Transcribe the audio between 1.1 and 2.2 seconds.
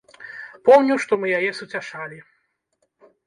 мы яе суцяшалі.